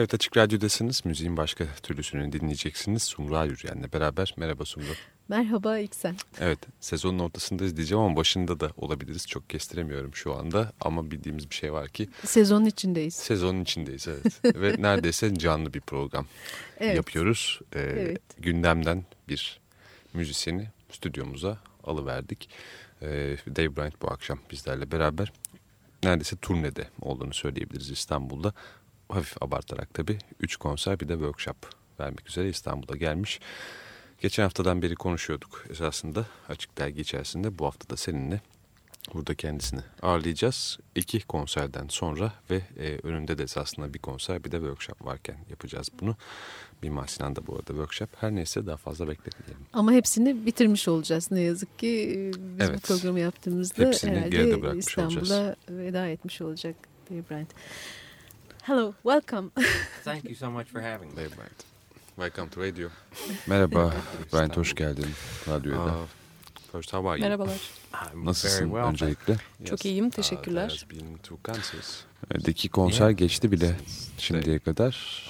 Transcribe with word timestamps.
Evet 0.00 0.14
Açık 0.14 0.36
Radyo'dasınız. 0.36 1.04
Müziğin 1.04 1.36
başka 1.36 1.64
türlüsünü 1.82 2.32
dinleyeceksiniz. 2.32 3.02
Sumru 3.02 3.46
Yürüyen'le 3.46 3.92
beraber. 3.92 4.34
Merhaba 4.36 4.64
Sumru. 4.64 4.92
Merhaba 5.28 5.78
İksen. 5.78 6.16
Evet 6.40 6.58
sezonun 6.80 7.18
ortasındayız 7.18 7.76
diyeceğim 7.76 8.04
ama 8.04 8.16
başında 8.16 8.60
da 8.60 8.70
olabiliriz. 8.76 9.26
Çok 9.26 9.50
kestiremiyorum 9.50 10.14
şu 10.14 10.34
anda 10.34 10.72
ama 10.80 11.10
bildiğimiz 11.10 11.50
bir 11.50 11.54
şey 11.54 11.72
var 11.72 11.88
ki. 11.88 12.08
Sezonun 12.24 12.64
içindeyiz. 12.64 13.14
Sezonun 13.14 13.62
içindeyiz 13.62 14.08
evet. 14.08 14.44
Ve 14.60 14.82
neredeyse 14.82 15.34
canlı 15.34 15.74
bir 15.74 15.80
program 15.80 16.26
evet. 16.78 16.96
yapıyoruz. 16.96 17.60
Ee, 17.74 17.80
evet. 17.80 18.22
Gündemden 18.38 19.04
bir 19.28 19.60
müzisyeni 20.14 20.68
stüdyomuza 20.92 21.58
alıverdik. 21.84 22.48
Ee, 23.02 23.36
Dave 23.56 23.76
Bryant 23.76 24.02
bu 24.02 24.10
akşam 24.10 24.38
bizlerle 24.50 24.92
beraber 24.92 25.32
neredeyse 26.04 26.36
turnede 26.36 26.88
olduğunu 27.00 27.34
söyleyebiliriz 27.34 27.90
İstanbul'da 27.90 28.54
hafif 29.14 29.42
abartarak 29.42 29.94
tabii 29.94 30.18
3 30.40 30.56
konser 30.56 31.00
bir 31.00 31.08
de 31.08 31.12
workshop 31.12 31.56
vermek 32.00 32.28
üzere 32.28 32.48
İstanbul'a 32.48 32.96
gelmiş. 32.96 33.40
Geçen 34.20 34.42
haftadan 34.42 34.82
beri 34.82 34.94
konuşuyorduk 34.94 35.64
esasında 35.70 36.26
açık 36.48 36.78
dergi 36.78 37.00
içerisinde. 37.00 37.58
Bu 37.58 37.66
hafta 37.66 37.90
da 37.90 37.96
seninle 37.96 38.40
burada 39.14 39.34
kendisini 39.34 39.80
ağırlayacağız. 40.02 40.78
İki 40.94 41.20
konserden 41.20 41.86
sonra 41.88 42.32
ve 42.50 42.62
e, 42.78 42.98
önünde 43.02 43.38
de 43.38 43.42
esasında 43.42 43.94
bir 43.94 43.98
konser 43.98 44.44
bir 44.44 44.52
de 44.52 44.56
workshop 44.56 45.04
varken 45.04 45.36
yapacağız 45.50 45.88
bunu. 46.00 46.16
Mimar 46.82 47.06
Sinan'da 47.06 47.46
bu 47.46 47.52
arada 47.52 47.66
workshop. 47.66 48.08
Her 48.16 48.34
neyse 48.34 48.66
daha 48.66 48.76
fazla 48.76 49.08
bekletmeyelim. 49.08 49.66
Ama 49.72 49.92
hepsini 49.92 50.46
bitirmiş 50.46 50.88
olacağız 50.88 51.30
ne 51.30 51.40
yazık 51.40 51.78
ki. 51.78 52.30
Biz 52.38 52.68
evet. 52.68 52.76
bu 52.76 52.80
programı 52.80 53.20
yaptığımızda 53.20 53.84
hepsini 53.84 54.10
herhalde 54.10 54.78
İstanbul'a 54.78 55.56
veda 55.68 56.08
etmiş 56.08 56.40
olacak 56.40 56.76
diye 57.10 57.22
Brent. 57.30 57.48
Hello, 58.62 58.94
welcome. 59.02 59.50
Thank 60.04 60.24
you 60.24 60.34
so 60.34 60.50
much 60.50 60.68
for 60.68 60.80
having 60.80 61.08
me. 61.14 61.26
Brian. 61.34 61.50
Welcome 62.16 62.48
to 62.50 62.60
radio. 62.60 62.88
Merhaba, 63.46 63.94
Brian 64.32 64.50
hoş 64.50 64.74
geldin 64.74 65.06
radyoda. 65.48 65.86
Uh, 65.86 66.06
first, 66.72 66.92
how 66.92 67.08
are 67.08 67.18
you? 67.18 67.28
Merhabalar. 67.28 67.60
Nasılsın 68.14 68.64
well, 68.64 68.84
öncelikle? 68.84 69.36
Çok 69.64 69.84
iyiyim, 69.84 70.10
teşekkürler. 70.10 70.86
Uh, 71.30 72.46
Deki 72.46 72.68
konser 72.68 73.10
geçti 73.10 73.52
bile 73.52 73.76
şimdiye 74.18 74.58
kadar. 74.58 75.26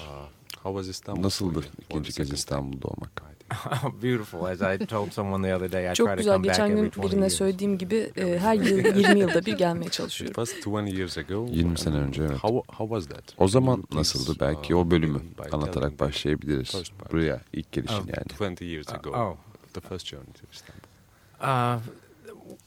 Uh, 0.65 1.23
Nasıldı 1.23 1.65
ikinci 1.89 2.13
kez 2.13 2.33
İstanbul'da 2.33 2.87
olmak? 2.87 3.21
beautiful. 4.01 4.45
As 4.45 4.61
I 4.61 4.85
told 4.85 5.11
someone 5.11 5.47
the 5.47 5.55
other 5.55 5.71
day, 5.71 5.91
I 5.91 5.95
Çok 5.95 6.17
güzel. 6.17 6.43
Geçen 6.43 6.75
gün 6.75 6.91
birine 7.03 7.29
söylediğim 7.29 7.77
gibi 7.77 8.11
e, 8.17 8.39
her 8.39 8.53
yıl 8.53 8.95
20 8.95 9.19
yılda 9.19 9.45
bir 9.45 9.57
gelmeye 9.57 9.89
çalışıyorum. 9.89 10.33
20 11.47 11.77
sene 11.77 11.95
önce 11.95 12.23
evet. 12.23 12.37
O 13.37 13.47
zaman 13.47 13.83
nasıldı 13.93 14.39
belki 14.39 14.75
o 14.75 14.91
bölümü 14.91 15.21
anlatarak 15.51 15.99
başlayabiliriz. 15.99 16.83
Buraya 17.11 17.41
ilk 17.53 17.71
gelişin 17.71 17.95
yani. 17.95 18.55
20 18.59 18.71
years 18.71 18.89
ago. 18.93 19.09
Oh. 19.09 19.35
The 19.73 19.81
first 19.81 20.07
journey 20.07 20.33
to 20.33 20.47
Istanbul. 20.51 20.81
Uh, 21.41 21.81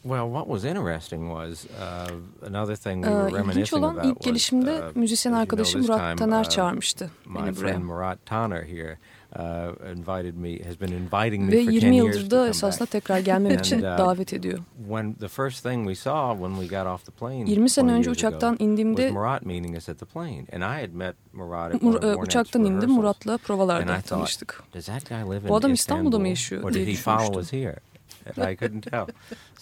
Well, 0.03 0.27
what 0.33 0.47
was 0.47 0.65
interesting 0.65 1.29
was 1.29 1.65
uh, 1.65 2.47
another 2.47 2.77
thing 2.77 3.05
we 3.05 3.11
were 3.11 3.39
reminiscing 3.39 3.85
olan 3.85 4.09
ilk 4.09 4.21
gelişimde 4.21 4.83
uh, 4.83 4.97
müzisyen 4.97 5.33
arkadaşım 5.33 5.81
Murat 5.81 6.19
Taner 6.19 6.45
uh, 6.45 6.51
çağırmıştı 6.51 7.11
beni 7.27 7.57
buraya. 7.57 7.79
Murat 7.79 8.27
Taner 8.27 8.63
here 8.63 8.99
Uh, 9.24 9.24
invited 9.93 10.35
me 10.35 10.59
has 10.65 10.81
been 10.81 10.93
inviting 10.93 11.43
me 11.45 11.53
Ve 11.53 11.65
for 11.65 11.73
20 11.73 11.97
yıldır 11.97 12.31
da 12.31 12.49
esasında 12.49 12.87
tekrar 12.87 13.19
gelmem 13.19 13.59
için 13.59 13.79
uh, 13.79 13.99
davet 13.99 14.33
ediyor. 14.33 14.59
When 14.79 15.15
the 15.15 15.29
first 15.29 15.63
thing 15.63 15.89
we 15.89 15.95
saw 15.95 16.47
when 16.47 16.61
we 16.61 16.79
got 16.79 16.87
off 16.87 17.07
the 17.07 17.13
plane 17.13 17.51
20 17.51 17.71
sene 17.71 17.93
önce 17.93 18.11
uçaktan 18.11 18.57
indiğimde 18.59 19.11
Murat 19.11 19.47
meeting 19.47 19.77
us 19.77 19.89
at 19.89 19.99
the 19.99 20.07
plane 20.07 20.45
and 20.53 20.63
I 20.63 20.81
had 20.81 20.93
met 20.93 21.17
Murat 21.33 21.75
at 21.75 21.83
Mur 21.83 22.23
uçaktan 22.23 22.65
indim 22.65 22.91
Murat'la 22.91 23.39
provalarda 23.39 24.01
tanıştık. 24.01 24.63
Bu 25.49 25.57
adam 25.57 25.73
İstanbul'da 25.73 26.19
mı 26.19 26.29
yaşıyor 26.29 26.75
diye 26.75 26.87
düşünmüştüm. 26.87 27.75
I 28.37 28.57
couldn't 28.57 28.91
tell. 28.91 29.07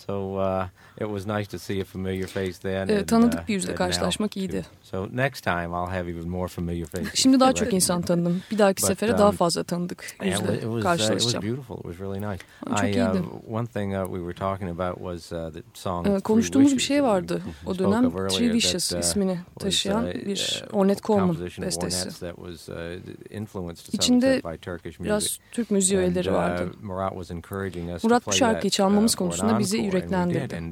So 0.06 0.36
uh, 0.36 0.68
it 1.02 1.18
was 1.18 1.26
nice 1.26 1.50
to 1.50 1.58
see 1.58 1.80
a 1.80 1.84
familiar 1.84 2.26
face 2.26 2.52
then. 2.52 2.88
E, 2.88 3.06
tanıdık 3.06 3.40
uh, 3.40 3.48
bir 3.48 3.54
yüzle 3.54 3.74
karşılaşmak 3.74 4.36
iyiydi. 4.36 4.66
So 4.82 5.08
next 5.12 5.44
time 5.44 5.66
I'll 5.66 5.90
have 5.90 6.10
even 6.10 6.28
more 6.28 6.48
familiar 6.48 6.86
faces. 6.86 7.14
Şimdi 7.14 7.40
daha 7.40 7.52
çok 7.52 7.72
insan 7.72 8.02
tanıdım. 8.12 8.42
Bir 8.50 8.58
dahaki 8.58 8.82
sefere 8.82 9.18
daha 9.18 9.28
um, 9.28 9.36
fazla 9.36 9.64
tanıdık 9.64 10.04
yüzle 10.24 10.80
karşılaşacağım. 10.82 11.16
It 11.16 11.22
was 11.22 11.42
beautiful. 11.42 11.76
It 11.76 11.82
was 11.82 12.00
really 12.00 12.32
nice. 12.32 12.44
Çok 12.68 12.84
iyiydi. 12.84 13.22
One 13.50 13.66
thing 13.66 13.94
we 14.06 14.18
were 14.18 14.34
talking 14.34 14.80
about 14.80 14.96
was 14.96 15.28
the 15.28 15.62
song 15.74 16.22
Konuştuğumuz 16.22 16.74
bir 16.74 16.82
şey 16.82 17.02
vardı. 17.02 17.42
O 17.66 17.78
dönem 17.78 18.10
Three 18.10 18.52
Wishes 18.52 18.92
ismini 18.92 19.38
taşıyan 19.58 20.06
bir 20.06 20.64
Ornette 20.72 21.00
Coleman 21.02 21.36
bestesi. 21.40 22.32
İçinde 23.92 24.42
biraz 25.00 25.38
Türk 25.52 25.70
müziği 25.70 26.00
öğeleri 26.00 26.32
vardı. 26.32 26.70
Murat 28.02 28.26
bu 28.26 28.32
şarkıyı 28.32 28.70
çalmamız 28.70 29.14
konusunda 29.14 29.58
bizi 29.58 29.78
yüreklendirdi. 29.78 30.62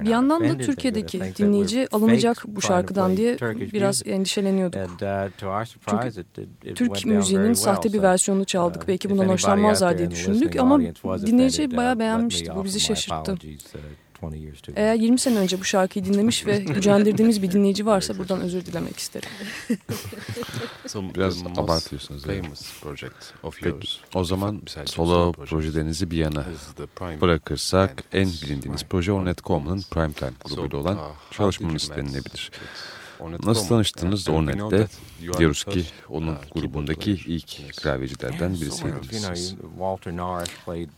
Bir 0.00 0.08
yandan 0.08 0.48
da 0.48 0.58
Türkiye'deki 0.58 1.20
dinleyici 1.38 1.88
alınacak 1.92 2.44
bu 2.46 2.62
şarkıdan 2.62 3.16
diye 3.16 3.38
biraz 3.72 4.02
endişeleniyorduk. 4.06 4.80
Uh, 5.02 5.64
Çünkü 5.86 6.24
Türk 6.74 7.06
müziğinin 7.06 7.52
sahte 7.52 7.92
bir 7.92 8.02
versiyonunu 8.02 8.44
çaldık. 8.44 8.82
Uh, 8.82 8.88
Belki 8.88 9.10
bundan 9.10 9.28
hoşlanmazlar 9.28 9.98
diye 9.98 10.10
düşündük 10.10 10.56
ama 10.56 10.80
dinleyici 11.26 11.76
bayağı 11.76 11.98
beğenmişti. 11.98 12.56
Bu 12.56 12.64
bizi 12.64 12.80
şaşırttı. 12.80 13.36
Eğer 14.76 14.94
20 14.94 15.18
sene 15.18 15.38
önce 15.38 15.60
bu 15.60 15.64
şarkıyı 15.64 16.04
dinlemiş 16.04 16.46
ve 16.46 16.58
gücendirdiğimiz 16.58 17.42
bir 17.42 17.50
dinleyici 17.50 17.86
varsa 17.86 18.18
buradan 18.18 18.40
özür 18.40 18.66
dilemek 18.66 18.98
isterim. 18.98 19.28
Biraz 21.14 21.42
abartıyorsunuz. 21.56 22.22
Peki, 23.62 23.88
o 24.14 24.24
zaman 24.24 24.62
solo 24.86 25.32
projelerinizi 25.32 26.10
bir 26.10 26.16
yana 26.16 26.44
bırakırsak 27.20 28.04
en 28.12 28.28
bilindiğiniz 28.28 28.84
proje 28.84 29.12
Ornette 29.12 29.42
Coleman'ın 29.42 29.82
Primetime 29.90 30.32
grubuyla 30.44 30.78
olan 30.78 30.96
uh, 30.96 31.02
çalışmanız 31.30 31.90
denilebilir. 31.90 32.50
Nasıl 33.46 33.68
tanıştınız 33.68 34.28
Ornet'te? 34.28 34.86
Diyoruz 35.38 35.64
ki 35.64 35.84
onun 36.08 36.36
grubundaki 36.54 37.10
ilk 37.12 37.76
klavyecilerden 37.82 38.54
birisiydiniz. 38.60 39.54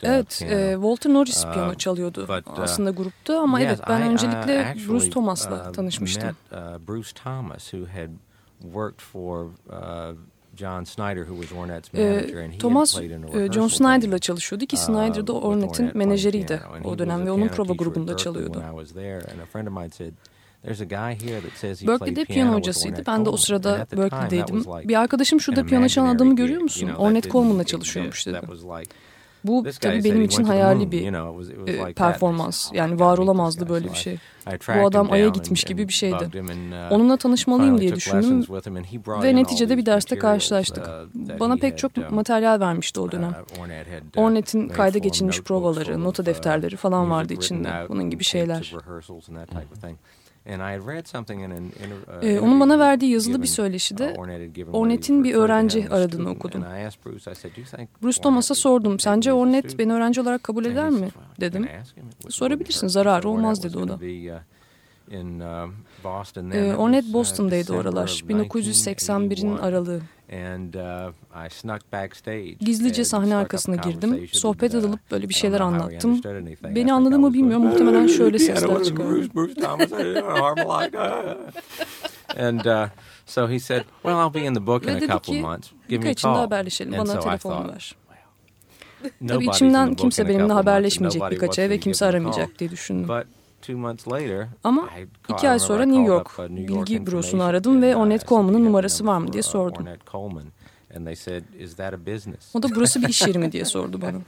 Evet, 0.09 0.43
e, 0.43 0.73
Walter 0.75 1.13
Norris 1.13 1.45
piyano 1.53 1.75
çalıyordu 1.75 2.27
aslında 2.63 2.91
grupta 2.91 3.41
ama 3.41 3.61
evet 3.61 3.81
ben 3.89 4.03
öncelikle 4.03 4.75
Bruce 4.89 5.11
Thomas'la 5.11 5.73
tanışmıştım. 5.73 6.37
Bruce 6.89 7.11
Thomas 7.15 7.71
who 7.71 7.87
had 8.01 8.09
worked 8.63 9.01
for 9.01 9.47
John 10.57 10.85
Snyder 10.85 11.23
who 11.27 11.41
was 11.43 11.59
Ornette's 11.59 11.93
manager 11.93 12.39
and 12.45 12.53
he 12.53 12.59
Thomas 12.59 12.95
John 13.53 13.69
Snyder'la 13.69 14.19
çalışıyordu 14.19 14.67
ki 14.67 14.77
Snyder 14.77 15.27
da 15.27 15.33
Ornette'in 15.33 15.91
menajeriydi 15.99 16.61
o 16.85 16.99
dönem 16.99 17.27
ve 17.27 17.31
onun 17.31 17.49
prova 17.49 17.73
grubunda 17.73 18.17
çalıyordu. 18.17 18.63
Berkeley'de 21.89 22.25
piyano 22.25 22.55
hocasıydı. 22.55 23.03
Ben 23.07 23.25
de 23.25 23.29
o 23.31 23.37
sırada 23.37 23.87
Berkeley'deydim. 23.97 24.57
Bir 24.89 24.95
arkadaşım 25.01 25.41
şurada 25.41 25.61
piyano 25.67 25.89
çalan 25.89 26.17
adamı 26.17 26.37
görüyor 26.37 26.61
musun? 26.61 26.87
Ornette 26.99 27.29
Coleman'la 27.31 27.65
çalışıyormuş 27.65 28.27
dedi. 28.27 28.37
Bu 29.45 29.65
tabii 29.81 30.05
benim 30.05 30.23
için 30.25 30.45
hayali 30.45 30.93
bir 30.93 31.03
e, 31.69 31.93
performans. 31.95 32.71
Yani 32.73 33.01
var 33.01 33.19
olamazdı 33.19 33.69
böyle 33.69 33.93
bir 33.93 33.99
şey. 33.99 34.19
Bu 34.47 34.87
adam 34.87 35.13
Ay'a 35.13 35.29
gitmiş 35.29 35.65
gibi 35.65 35.89
bir 35.89 35.93
şeydi. 35.93 36.31
Uh, 36.35 36.93
Onunla 36.93 37.17
tanışmalıyım 37.17 37.81
diye 37.81 37.95
düşündüm 37.95 38.45
ve 39.23 39.37
neticede 39.37 39.77
bir 39.79 39.87
derste 39.87 40.19
karşılaştık. 40.19 40.87
Uh, 40.89 41.41
Bana 41.41 41.57
pek 41.57 41.79
çok 41.79 41.99
um, 41.99 42.05
materyal 42.11 42.61
vermişti 42.61 43.01
o 43.01 43.13
dönem. 43.13 43.35
Uh, 44.17 44.23
Ornette'in 44.23 44.69
kayda 44.69 44.99
geçilmiş 44.99 45.41
provaları, 45.41 46.05
nota 46.05 46.27
defterleri 46.27 46.77
falan 46.77 47.11
vardı 47.11 47.33
içinde. 47.33 47.69
Bunun 47.89 48.11
gibi 48.11 48.25
şeyler. 48.25 48.75
Ee, 52.23 52.41
onun 52.41 52.61
bana 52.61 52.79
verdiği 52.79 53.13
yazılı 53.13 53.43
bir 53.43 53.47
söyleşide 53.47 54.17
Ornette'in 54.73 55.25
bir 55.25 55.35
öğrenci 55.35 55.89
aradığını 55.91 56.31
okudum. 56.31 56.65
Bruce 58.03 58.23
Thomas'a 58.23 58.55
sordum. 58.55 58.99
Sence 58.99 59.33
Ornette 59.33 59.79
beni 59.79 59.93
öğrenci 59.93 60.21
olarak 60.21 60.43
kabul 60.43 60.65
eder 60.65 60.91
mi? 60.91 61.09
Dedim. 61.41 61.69
Sorabilirsin 62.29 62.89
zararı 62.89 63.29
olmaz 63.29 63.63
dedi 63.63 63.79
o 63.79 63.89
da. 63.89 64.01
Ee, 66.57 66.75
Ornette 66.77 67.13
Boston'daydı 67.13 67.73
oralar. 67.73 68.09
1981'in 68.29 69.57
aralığı. 69.59 70.01
Gizlice 72.61 73.05
sahne 73.05 73.35
arkasına 73.37 73.77
girdim. 73.77 74.29
Sohbet 74.33 74.75
edilip 74.75 75.11
böyle 75.11 75.29
bir 75.29 75.35
şeyler 75.35 75.61
anlattım. 75.61 76.21
Beni 76.75 76.93
anladı 76.93 77.19
mı 77.19 77.33
bilmiyorum. 77.35 77.67
Muhtemelen 77.67 78.07
şöyle 78.07 78.39
sesler 78.39 78.85
çıkardı. 78.85 79.11
and 82.39 82.65
uh, 82.65 82.89
so 83.27 83.49
he 83.49 83.59
said, 83.59 83.83
"Well, 84.03 84.17
I'll 84.27 84.35
be 84.35 84.41
in 84.45 84.55
the 84.55 84.67
book 84.67 84.85
in 84.85 84.89
a 84.89 85.01
couple 85.01 85.41
months. 85.41 85.71
Give 85.89 86.05
me 86.05 86.11
a 86.11 86.15
call." 86.15 86.35
haberleşelim. 86.37 86.93
Bana 86.93 87.21
telefonunu 87.21 87.73
ver. 87.73 87.95
Tabii 89.29 89.47
içimden 89.47 89.95
kimse 89.95 90.29
benimle 90.29 90.53
haberleşmeyecek 90.53 91.23
birkaç 91.31 91.59
ay 91.59 91.71
ve 91.71 91.79
kimse 91.81 92.07
aramayacak 92.07 92.59
diye 92.59 92.71
düşündüm. 92.71 93.09
Ama 94.65 94.89
iki 95.37 95.49
ay 95.49 95.59
sonra 95.59 95.85
New 95.85 96.03
York 96.15 96.27
bilgi 96.57 97.07
bürosunu 97.07 97.43
aradım 97.43 97.83
ve 97.83 97.97
Ornette 97.97 98.27
Coleman'ın 98.27 98.65
numarası 98.65 99.07
var 99.07 99.19
mı 99.19 99.33
diye 99.33 99.43
sordum. 99.43 99.85
O 102.55 102.63
da 102.63 102.69
burası 102.75 103.03
bir 103.03 103.09
iş 103.09 103.27
yeri 103.27 103.39
mi 103.39 103.53
diye 103.53 103.65
sordu 103.65 104.03
bana. 104.03 104.17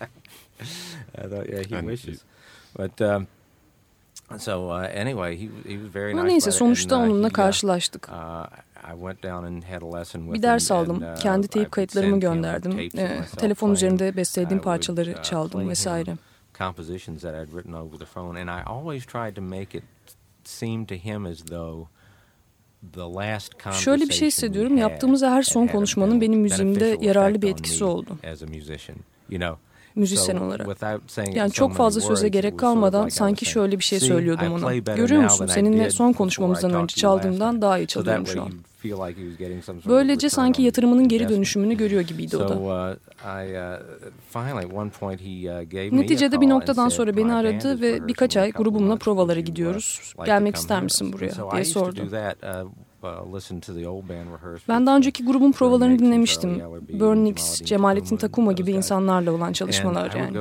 Ama 6.12 6.28
neyse 6.28 6.50
sonuçta 6.58 6.96
onunla 6.96 7.28
karşılaştık. 7.32 8.08
Bir 10.34 10.42
ders 10.42 10.70
aldım. 10.70 11.00
Kendi 11.14 11.48
teyip 11.48 11.72
kayıtlarımı 11.72 12.20
gönderdim. 12.20 12.72
Ee, 12.98 13.20
telefon 13.36 13.68
üzerinde 13.72 14.16
bestelediğim 14.16 14.62
parçaları 14.62 15.22
çaldım 15.22 15.60
vesaire. 15.68 16.16
Compositions 16.58 17.22
that 17.22 17.34
I'd 17.34 17.52
written 17.52 17.72
over 17.72 17.98
the 17.98 18.06
phone 18.06 18.40
and 18.40 18.60
I 18.60 18.70
always 18.70 19.06
tried 19.06 19.34
to 19.34 19.42
make 19.42 19.78
it 19.78 19.84
seem 20.44 20.86
to 20.86 20.94
him 20.94 21.26
as 21.26 21.38
though 21.44 21.88
Şöyle 23.72 24.08
bir 24.08 24.14
şey 24.14 24.28
hissediyorum. 24.28 24.76
Yaptığımız 24.76 25.22
her 25.22 25.42
son 25.42 25.66
konuşmanın 25.66 26.20
benim 26.20 26.40
müziğimde 26.40 26.98
yararlı 27.00 27.42
bir 27.42 27.50
etkisi 27.50 27.84
oldu 27.84 28.18
müzisyen 29.96 30.36
olarak. 30.36 30.68
Yani 31.34 31.52
çok 31.52 31.74
fazla 31.74 32.00
söze 32.00 32.28
gerek 32.28 32.58
kalmadan 32.58 33.08
sanki 33.08 33.44
şöyle 33.44 33.78
bir 33.78 33.84
şey 33.84 34.00
söylüyordum 34.00 34.52
ona. 34.52 34.74
Görüyor 34.74 35.22
musun 35.22 35.46
seninle 35.46 35.90
son 35.90 36.12
konuşmamızdan 36.12 36.72
önce 36.74 36.96
çaldığımdan 36.96 37.62
daha 37.62 37.78
iyi 37.78 37.86
çalıyorum 37.86 38.26
şu 38.26 38.42
an. 38.42 38.52
Böylece 39.88 40.30
sanki 40.30 40.62
yatırımının 40.62 41.08
geri 41.08 41.28
dönüşümünü 41.28 41.74
görüyor 41.76 42.02
gibiydi 42.02 42.36
o 42.36 42.48
da. 42.48 42.56
Uh, 42.58 42.60
uh, 42.60 42.96
uh, 45.86 45.92
Neticede 45.92 46.40
bir 46.40 46.48
noktadan 46.48 46.88
sonra 46.88 47.16
beni 47.16 47.34
aradı 47.34 47.80
ve 47.80 48.08
birkaç 48.08 48.36
ay 48.36 48.52
grubumla 48.52 48.96
provalara 48.96 49.40
gidiyoruz. 49.40 50.14
Gelmek 50.26 50.56
ister 50.56 50.82
misin 50.82 51.12
buraya 51.12 51.52
diye 51.52 51.64
sordu. 51.64 52.00
Uh, 53.02 53.08
ben 54.68 54.86
daha 54.86 54.96
önceki 54.96 55.24
grubun 55.24 55.52
provalarını 55.52 55.98
dinlemiştim. 55.98 56.62
Burnix, 57.00 57.62
Cemalettin 57.62 58.16
Takuma 58.16 58.52
gibi 58.52 58.72
insanlarla 58.72 59.32
olan 59.32 59.52
çalışmalar 59.52 60.12
yani. 60.12 60.38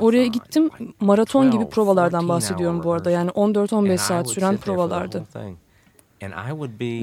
Oraya 0.00 0.26
gittim, 0.26 0.70
maraton 1.00 1.50
gibi 1.50 1.68
provalardan 1.68 2.28
bahsediyorum 2.28 2.82
bu 2.84 2.92
arada. 2.92 3.10
Yani 3.10 3.30
14-15 3.30 3.98
saat 3.98 4.30
süren 4.30 4.56
provalardı. 4.56 5.24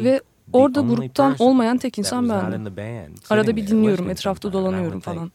Ve 0.03 0.21
orada 0.53 0.81
gruptan 0.95 1.35
olmayan 1.39 1.77
tek 1.77 1.97
insan 1.99 2.29
bendim. 2.29 2.51
Arada 3.29 3.55
bir 3.55 3.61
dinliyorum, 3.67 4.09
etrafta 4.09 4.53
dolanıyorum 4.53 4.99
falan. 4.99 5.31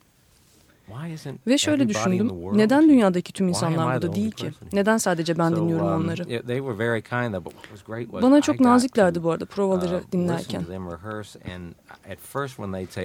Ve 1.47 1.59
şöyle 1.59 1.89
düşündüm, 1.89 2.29
neden 2.59 2.89
dünyadaki 2.89 3.33
tüm 3.33 3.49
insanlar 3.49 3.79
burada 3.95 4.15
değil 4.17 4.31
ki? 4.31 4.51
Neden 4.73 4.97
sadece 4.97 5.39
ben 5.39 5.57
dinliyorum 5.57 5.87
um, 5.87 5.93
onları? 6.05 6.23
Bana 8.23 8.41
çok 8.41 8.61
naziklerdi 8.61 9.23
bu 9.23 9.31
arada 9.31 9.45
provaları 9.45 9.97
uh, 9.97 10.13
dinlerken. 10.13 10.61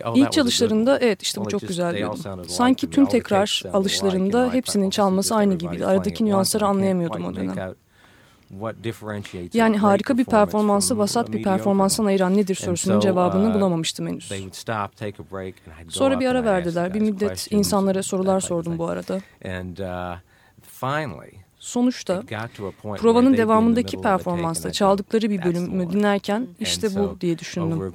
Oh, 0.05 0.17
İlk 0.17 0.31
çalışlarında 0.31 0.99
evet 0.99 1.21
işte 1.21 1.41
bu 1.41 1.49
çok 1.49 1.61
güzel 1.67 1.97
diyordum. 1.97 2.17
Sanki 2.49 2.89
tüm 2.89 3.05
tekrar 3.05 3.63
alışlarında 3.73 4.53
hepsinin 4.53 4.89
çalması 4.89 5.35
aynı 5.35 5.53
gibiydi. 5.55 5.85
Aradaki 5.85 6.25
nüansları 6.25 6.65
anlayamıyordum 6.65 7.25
o 7.25 7.35
dönem. 7.35 7.75
Yani 9.53 9.77
harika 9.77 10.17
bir 10.17 10.25
performansı 10.25 10.97
vasat 10.97 11.31
bir 11.31 11.43
performanstan 11.43 12.05
ayıran 12.05 12.37
nedir 12.37 12.55
sorusunun 12.55 12.99
cevabını 12.99 13.49
uh, 13.49 13.53
bulamamıştım 13.53 14.07
henüz. 14.07 14.31
Sonra 15.87 16.19
bir 16.19 16.27
ara 16.27 16.43
verdiler. 16.43 16.93
Bir 16.93 17.01
müddet 17.01 17.51
insanlara 17.51 18.03
sorular 18.03 18.39
sordum 18.39 18.77
bu 18.77 18.87
arada. 18.87 19.15
Uh, 19.43 20.17
Sonuçta 21.59 22.23
provanın 22.97 23.37
devamındaki 23.37 24.01
performansta 24.01 24.71
çaldıkları 24.71 25.29
bir 25.29 25.43
bölümü 25.43 25.89
dinlerken 25.89 26.47
işte 26.59 26.95
bu 26.95 27.21
diye 27.21 27.39
düşündüm. 27.39 27.93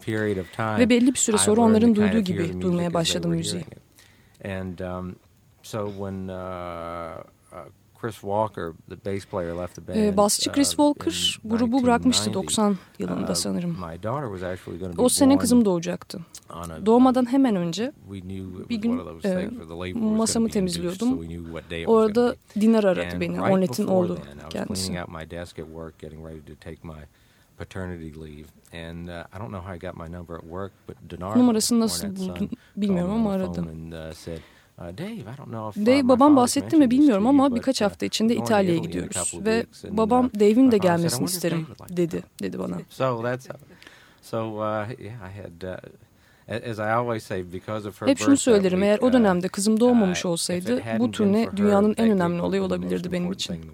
Ve 0.79 0.89
belli 0.89 1.07
bir 1.07 1.19
süre 1.19 1.39
sonra 1.39 1.61
onların 1.61 1.95
duyduğu 1.95 2.21
gibi 2.21 2.61
duymaya 2.61 2.95
başladım 2.95 3.31
müziği. 3.31 3.65
And 8.05 8.11
uh, 8.11 8.11
Chris 8.11 8.21
Walker, 8.21 8.73
the 8.89 8.97
bass 9.05 9.25
player, 9.25 9.55
left 9.57 9.75
the 9.75 9.89
band. 9.89 9.97
Ee, 9.97 10.17
basçı 10.17 10.53
Chris 10.53 10.79
uh, 10.79 10.95
Walker 10.95 11.39
grubu 11.45 11.83
bırakmıştı 11.83 12.35
90 12.35 12.77
yılında 12.99 13.33
uh, 13.33 13.35
sanırım. 13.35 13.77
O 14.99 15.09
sene 15.09 15.39
kızım 15.39 15.65
doğacaktı. 15.65 16.21
Doğmadan 16.87 17.33
hemen 17.33 17.57
önce 17.57 17.93
bir 18.71 18.77
gün 18.77 19.01
e, 19.25 19.93
masamı 19.93 20.49
temizliyordum. 20.49 21.19
Orada 21.87 22.37
Dinar 22.61 22.85
aradı 22.85 23.21
beni, 23.21 23.43
Ornet'in 23.43 23.87
oğlu 23.87 24.19
kendisi. 24.51 24.95
Numarasını 31.21 31.81
nasıl 31.81 32.17
buldun 32.17 32.51
bilmiyorum 32.77 33.13
ama 33.13 33.33
aradım. 33.33 33.93
Uh, 33.93 34.54
Dave 35.87 36.09
babam 36.09 36.37
bahsetti 36.37 36.77
mi 36.77 36.91
bilmiyorum 36.91 37.27
ama 37.27 37.55
birkaç 37.55 37.83
uh, 37.83 37.87
hafta 37.87 38.07
içinde 38.07 38.35
İtalya'ya 38.35 38.79
gidiyoruz 38.79 39.35
ve 39.45 39.67
babam 39.91 40.27
uh, 40.27 40.35
Dave'in 40.35 40.71
de 40.73 40.79
gelmesini 40.79 41.25
isterim 41.25 41.67
dedi 41.89 42.23
dedi 42.43 42.59
bana. 42.59 42.77
Hep 48.07 48.19
şunu 48.19 48.37
söylerim 48.37 48.83
eğer 48.83 48.99
o 48.99 49.13
dönemde 49.13 49.49
kızım 49.49 49.81
doğmamış 49.81 50.25
olsaydı 50.25 50.83
bu 50.99 51.11
turne 51.11 51.49
dünyanın 51.57 51.95
en 51.99 52.11
önemli 52.11 52.43
olayı 52.43 52.63
olabilirdi 52.63 53.13
benim 53.13 53.33
için. 53.33 53.57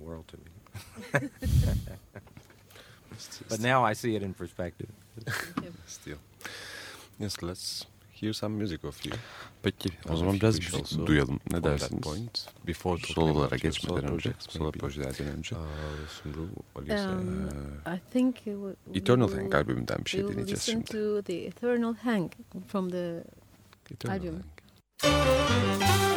But 3.50 3.61
now 3.61 3.93
I 3.93 3.94
see 3.94 4.17
it 4.17 4.23
in 4.23 4.32
perspective. 4.32 4.88
Still. 5.87 6.17
Yes, 7.19 7.43
let's 7.43 7.84
hear 8.20 8.32
some 8.32 8.55
music 8.55 8.84
of 8.84 9.06
you. 9.06 9.15
Peki 9.62 9.89
o 10.12 10.17
zaman 10.17 10.34
biraz 10.34 10.58
müzik 10.58 11.06
duyalım. 11.06 11.41
Ne 11.50 11.65
dersiniz? 11.65 12.03
Point, 12.03 12.48
before 12.67 13.00
sololara 13.03 13.56
geçmeden 13.56 14.05
önce, 14.05 14.32
solo 14.39 14.72
projelerden 14.72 15.27
önce. 15.27 15.56
Um, 15.56 17.48
I 17.86 18.12
think 18.12 18.36
Eternal 18.94 19.32
Hang 19.32 19.55
albümünden 19.55 20.05
bir 20.05 20.10
şey 20.10 20.29
dinleyeceğiz 20.29 20.62
şimdi. 20.62 20.84
to 20.84 21.22
the 21.22 21.44
Eternal 21.44 21.94
Hang 21.94 22.32
from 22.69 22.91
the 22.91 23.24
Eternal 23.91 24.15
album. 24.15 24.43
Hang. 25.03 26.09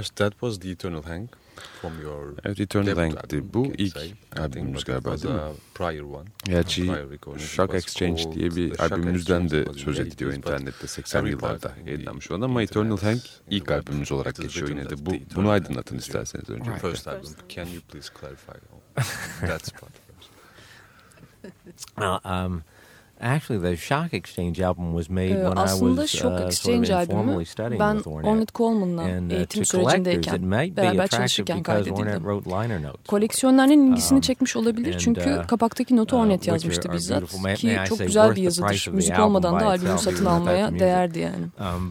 Yes, 0.00 0.10
that 0.10 0.32
was 0.32 0.58
the 0.58 0.70
Eternal 0.70 1.02
Hang 1.02 1.28
from 1.80 2.00
your 2.02 2.34
Evet, 2.44 2.60
Eternal 2.60 2.96
Hang'di. 2.96 3.54
Bu 3.54 3.66
ilk 3.78 3.96
albümümüz 4.36 4.84
galiba 4.84 5.22
değil 5.22 5.34
mi? 5.34 5.40
Prior 5.74 6.04
one. 6.04 6.28
Gerçi 6.44 6.92
Shock 7.38 7.74
Exchange 7.74 8.32
diye 8.32 8.50
bir 8.56 8.80
albümümüzden 8.80 9.50
de 9.50 9.64
söz 9.76 9.98
ediliyor 9.98 10.32
internette 10.32 10.86
80 10.86 11.26
yıllarda 11.26 11.72
yayınlanmış 11.86 12.30
olan 12.30 12.40
ama 12.40 12.62
Eternal 12.62 12.98
Hang 12.98 13.20
ilk 13.50 13.70
albümümüz 13.70 14.12
olarak 14.12 14.36
geçiyor 14.36 14.68
yine 14.68 14.90
de. 14.90 15.06
Bu, 15.06 15.12
bunu 15.36 15.48
aydınlatın 15.50 15.98
isterseniz 15.98 16.50
önce. 16.50 16.78
First 16.78 17.08
album. 17.08 17.32
Can 17.48 17.66
you 17.66 17.82
please 17.82 18.12
clarify 18.20 18.52
that 19.46 19.80
part? 19.80 19.92
um, 22.24 22.62
Actually, 23.20 23.70
the 23.70 23.76
Shock 23.76 24.14
Exchange 24.14 24.60
album 24.60 24.92
was 24.92 25.10
made 25.10 25.34
when 25.34 25.58
Aslında 25.58 26.00
I 26.00 26.04
was 26.04 26.10
Shock 26.10 26.40
uh, 26.40 26.46
Exchange 26.46 26.86
sort 26.86 27.10
of 27.10 27.16
albümü 27.16 27.44
ben 27.78 27.96
Ornette 28.04 28.52
Coleman'la 28.54 29.02
uh, 29.02 29.36
eğitim 29.36 29.64
sürecindeyken 29.64 30.50
beraber 30.50 31.08
çalışırken 31.08 31.62
kaydedildi. 31.62 32.20
Koleksiyonların 33.08 33.92
ilgisini 33.92 34.16
um, 34.16 34.20
çekmiş 34.20 34.56
olabilir 34.56 34.98
çünkü 34.98 35.38
uh, 35.38 35.46
kapaktaki 35.46 35.96
notu 35.96 36.16
Ornette 36.16 36.50
yazmıştı 36.50 36.92
bizzat 36.92 37.24
ki 37.56 37.76
çok 37.88 37.98
güzel 37.98 38.36
bir 38.36 38.42
yazıdır. 38.42 38.88
Müzik 38.92 39.18
olmadan 39.18 39.60
da 39.60 39.66
albümü 39.66 39.98
satın 39.98 40.24
almaya 40.26 40.78
değerdi 40.78 41.18
yani. 41.18 41.46
Um, 41.60 41.90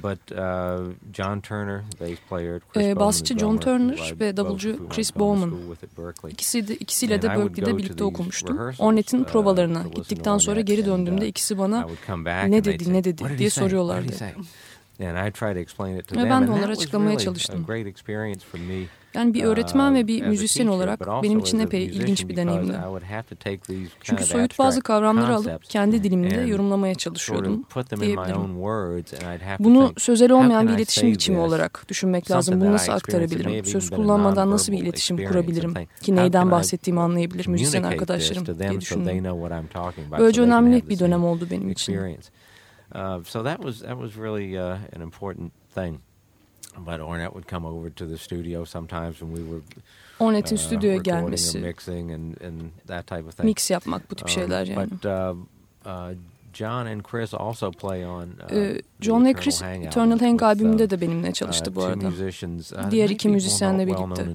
John 1.13 1.39
Turner, 1.39 1.81
bass 2.01 2.19
player, 2.29 2.59
Chris 2.59 2.95
Basçı 2.95 3.37
John 3.37 3.57
Turner 3.57 4.13
ve 4.19 4.37
davulcu 4.37 4.89
Chris 4.89 5.15
Bowman 5.15 5.53
ikisi 6.29 6.67
de, 6.67 6.75
ikisiyle 6.75 7.21
de 7.21 7.27
Berkeley'de 7.29 7.77
birlikte 7.77 8.03
okumuştum. 8.03 8.59
Ornette'in 8.79 9.23
provalarına 9.23 9.83
gittikten 9.95 10.37
sonra 10.37 10.61
geri 10.61 10.85
döndüğümde 10.85 11.18
döndüğümde 11.19 11.29
ikisi 11.29 11.57
bana 11.57 11.87
ne 12.47 12.63
dedi 12.63 12.93
ne 12.93 13.03
dedi? 13.03 13.37
diye 13.37 13.49
soruyorlardı. 13.49 14.13
Ve 16.17 16.29
ben 16.29 16.47
de 16.47 16.51
onlara 16.51 16.71
açıklamaya 16.71 17.09
çalıştım. 17.25 17.65
Yani 19.13 19.33
bir 19.33 19.43
öğretmen 19.43 19.95
ve 19.95 20.07
bir 20.07 20.21
müzisyen 20.29 20.67
olarak 20.67 20.99
benim 21.23 21.39
için 21.39 21.59
epey 21.59 21.85
ilginç 21.85 22.27
bir 22.27 22.35
deneyimdi. 22.35 22.73
Çünkü 24.01 24.23
soyut 24.23 24.59
bazı 24.59 24.81
kavramları 24.81 25.25
alıp 25.35 25.63
kendi 25.63 26.03
dilimimde 26.03 26.35
yorumlamaya 26.41 26.95
çalışıyordum 26.95 27.65
diyebilirim. 28.01 28.41
Bunu 29.59 29.93
sözel 29.97 30.31
olmayan 30.31 30.67
bir 30.67 30.73
iletişim 30.77 31.01
biçimi 31.13 31.37
olarak 31.47 31.85
düşünmek 31.89 32.31
lazım. 32.31 32.61
Bunu 32.61 32.71
nasıl 32.73 32.91
aktarabilirim? 32.97 33.65
Söz 33.65 33.89
kullanmadan 34.03 34.51
nasıl 34.51 34.71
bir 34.71 34.77
iletişim 34.83 35.17
kurabilirim? 35.31 35.73
Ki 36.01 36.15
neyden 36.15 36.41
bahsettiğimi 36.51 36.99
anlayabilir 36.99 37.47
müzisyen 37.47 37.81
arkadaşlarım 37.93 38.45
diye 38.45 38.81
düşündüm. 38.81 39.05
Böylece 40.19 40.41
önemli 40.41 40.89
bir 40.89 40.99
dönem 40.99 41.23
oldu 41.25 41.47
benim 41.51 41.69
için. 41.69 41.93
Uh, 42.91 43.19
so 43.23 43.43
that 43.43 43.59
was 43.59 43.79
that 43.79 43.97
was 43.97 44.15
really 44.15 44.57
uh, 44.57 44.77
an 44.93 45.01
important 45.01 45.51
thing. 45.75 45.99
But 46.77 46.99
Ornette 47.01 47.33
would 47.33 47.47
come 47.47 47.65
over 47.65 47.89
to 47.89 48.05
the 48.05 48.17
studio 48.17 48.63
sometimes 48.65 49.21
when 49.21 49.31
we 49.33 49.43
were 49.43 49.61
Ornette'in 50.19 50.57
uh, 50.57 50.67
stüdyoya 50.69 51.01
gelmesi, 51.03 51.61
mixing 51.61 52.11
and, 52.11 52.41
and 52.41 52.71
that 52.85 53.07
type 53.07 53.27
of 53.27 53.33
thing. 53.35 53.45
mix 53.45 53.69
yapmak 53.69 54.09
bu 54.09 54.15
tip 54.15 54.27
um, 54.27 54.29
şeyler 54.29 54.65
yani. 54.67 54.75
But 54.89 55.05
uh, 55.05 55.35
uh, 55.85 56.13
John 56.53 56.85
and 56.85 57.01
Chris 57.01 57.33
also 57.33 57.71
play 57.71 58.05
on 58.05 58.23
uh, 58.23 58.51
ee, 58.51 58.81
John 59.01 59.25
ve 59.25 59.33
Chris 59.33 59.61
Eternal 59.61 60.19
Hang 60.19 60.43
albümünde 60.43 60.83
uh, 60.83 60.89
de 60.89 61.01
benimle 61.01 61.31
çalıştı 61.31 61.75
bu 61.75 61.83
arada. 61.83 62.07
Uh, 62.07 62.91
Diğer 62.91 63.09
iki 63.09 63.29
müzisyenle 63.29 63.87
birlikte. 63.87 64.25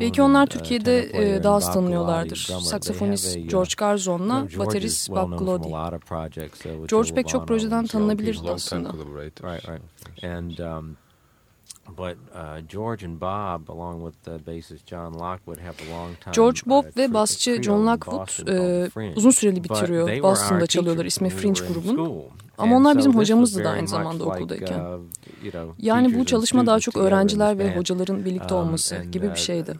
Belki 0.00 0.22
onlar 0.22 0.46
Türkiye'de 0.46 0.98
e, 0.98 1.42
daha 1.42 1.54
az 1.54 1.72
tanınıyorlardır. 1.72 2.36
Saksafonist 2.62 3.38
George 3.50 3.72
Garzon'la 3.78 4.46
baterist 4.58 5.10
Bob 5.10 5.38
Glody. 5.38 5.68
George 6.88 7.14
pek 7.14 7.28
çok 7.28 7.48
projeden 7.48 7.86
tanınabilirdi 7.86 8.50
aslında. 8.50 8.92
Right, 8.92 9.68
right. 9.68 10.24
And 10.24 10.58
um, 10.58 10.96
But 11.88 12.16
uh, 12.34 12.60
George 12.68 13.06
and 13.06 13.20
Bob, 13.20 13.70
along 13.70 14.00
with 14.04 14.22
the 14.24 14.52
bassist 14.52 14.86
John 14.86 15.12
Lockwood, 15.14 15.58
have 15.58 15.74
a 15.86 15.90
long 15.90 16.16
time. 16.20 16.32
George 16.32 16.62
uh, 16.66 16.70
Bob 16.70 16.84
uh, 16.84 16.96
ve 16.96 17.14
basçı 17.14 17.62
John 17.62 17.86
Lockwood 17.86 18.48
e, 18.48 18.90
uzun 19.16 19.30
süreli 19.30 19.64
bir 19.64 19.68
trio 19.68 20.22
Boston'da 20.22 20.66
çalıyorlar 20.66 21.04
ismi 21.04 21.28
Fringe 21.28 21.60
grubun. 21.60 22.24
Ama 22.58 22.76
onlar 22.76 22.98
bizim 22.98 23.14
hocamızdı 23.14 23.64
da 23.64 23.70
aynı 23.70 23.88
zamanda 23.88 24.24
okuldayken. 24.24 24.80
Uh, 24.80 25.00
yani 25.78 26.18
bu 26.18 26.24
çalışma 26.24 26.66
daha 26.66 26.80
çok 26.80 26.96
öğrenciler 26.96 27.58
ve 27.58 27.76
hocaların 27.76 28.24
birlikte 28.24 28.54
um, 28.54 28.60
olması 28.60 29.02
gibi 29.02 29.26
bir 29.26 29.30
uh, 29.30 29.36
şeydi. 29.36 29.74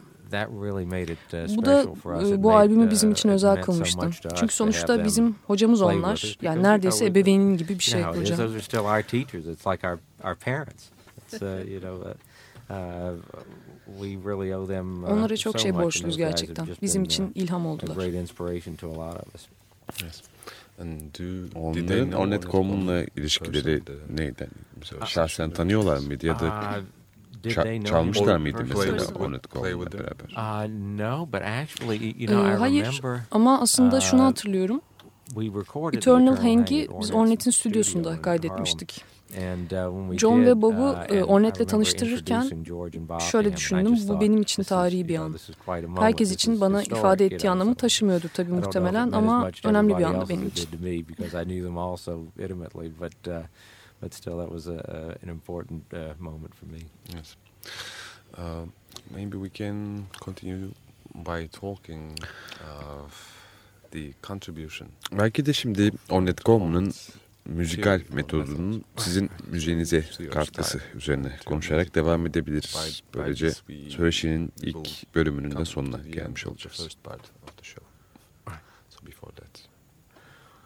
Bu 1.55 1.65
da 1.65 1.85
bu 2.43 2.55
albümü 2.55 2.91
bizim 2.91 3.11
için 3.11 3.29
özel 3.29 3.61
kılmıştı. 3.61 4.09
Çünkü 4.35 4.55
sonuçta 4.55 5.03
bizim 5.03 5.35
hocamız 5.47 5.81
onlar. 5.81 6.37
Yani 6.41 6.63
neredeyse 6.63 7.05
ebeveynin 7.05 7.57
gibi 7.57 7.79
bir 7.79 7.83
şey 7.83 8.03
hocam. 8.03 8.39
Uh, 11.41 11.71
you 11.71 11.79
know, 11.79 11.95
uh, 12.01 12.13
uh, 12.69 13.17
we 13.99 14.17
really 14.29 14.55
owe 14.55 14.67
them 14.67 15.03
uh, 15.03 15.09
Onlara 15.09 15.37
çok 15.37 15.53
so 15.53 15.59
şey 15.59 15.75
borçluyuz 15.75 16.17
gerçekten. 16.17 16.67
Bizim 16.81 17.03
için 17.03 17.31
ilham 17.35 17.65
oldular. 17.65 17.95
Great 17.95 18.13
inspiration 18.13 18.75
to 18.75 18.87
a 18.87 18.93
lot 18.93 19.27
of 19.27 19.35
us. 19.35 19.47
Yes. 20.03 20.21
Onların 21.55 22.11
Ornette 22.11 22.47
Coleman'la 22.47 23.03
ilişkileri 23.15 23.81
neydi? 24.09 24.49
Mesela 24.79 25.05
şahsen 25.05 25.49
tanıyorlar 25.49 25.97
mıydı 25.97 26.25
ya 26.25 26.39
da 26.39 26.79
Ça 27.49 27.85
çalmışlar 27.85 28.37
mıydı 28.37 28.65
mesela 28.67 29.05
Ornette 29.15 29.49
Coleman'la 29.49 29.91
beraber? 29.91 30.29
Uh, 30.35 30.67
no, 30.97 31.27
but 31.33 31.41
actually, 31.41 32.15
you 32.17 32.27
know, 32.27 32.53
I 32.53 32.55
Hayır 32.55 33.01
ama 33.31 33.61
aslında 33.61 34.01
şunu 34.01 34.23
hatırlıyorum. 34.23 34.81
Eternal 35.93 36.35
Hang'i 36.35 36.87
biz 37.01 37.11
Ornette'in 37.11 37.51
stüdyosunda 37.51 38.21
kaydetmiştik. 38.21 39.05
Uh, 39.37 40.17
John 40.17 40.45
ve 40.45 40.61
Bob'u 40.61 40.89
uh, 40.89 41.09
e, 41.09 41.23
Ornette'le 41.23 41.65
tanıştırırken 41.65 42.49
şöyle 43.19 43.55
düşündüm. 43.55 43.97
Bu 44.07 44.21
benim 44.21 44.41
için 44.41 44.63
tarihi 44.63 45.07
bir 45.07 45.17
an. 45.17 45.35
Herkes 45.99 46.31
için 46.31 46.61
bana 46.61 46.83
ifade 46.83 47.25
ettiği 47.25 47.49
anlamı 47.49 47.75
taşımıyordur 47.75 48.29
tabii 48.29 48.51
muhtemelen 48.51 49.11
ama 49.11 49.51
önemli 49.63 49.97
bir 49.97 50.03
andı 50.03 50.29
benim 50.29 50.47
için. 50.47 50.69
But 54.01 54.13
still, 54.13 54.37
that 54.37 54.51
was 54.51 54.67
a, 54.67 55.17
an 55.23 55.29
important 55.29 55.83
uh, 55.93 56.13
moment 56.19 56.53
for 56.53 56.65
me. 56.65 56.79
Yes. 57.15 57.35
Uh, 58.37 58.65
maybe 59.09 59.37
we 59.37 59.49
can 59.49 60.07
continue 60.19 60.73
by 61.23 61.47
talking 61.47 62.19
of 62.61 63.13
the 63.91 64.13
contribution. 64.21 64.89
Belki 65.11 65.45
de 65.45 65.53
şimdi 65.53 65.91
Ornette 66.09 66.43
Coleman'ın 66.43 66.93
müzikal 67.45 68.01
metodunun 68.13 68.83
sizin 68.97 69.29
müziğinize 69.47 70.03
katkısı 70.31 70.79
üzerine 70.95 71.31
konuşarak 71.45 71.95
devam 71.95 72.27
edebiliriz. 72.27 73.03
Böylece 73.13 73.51
söyleşinin 73.89 74.53
ilk 74.61 75.15
bölümünün 75.15 75.57
de 75.57 75.65
sonuna 75.65 75.97
gelmiş 75.97 76.47
olacağız. 76.47 76.87